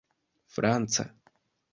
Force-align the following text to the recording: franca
franca 0.55 1.05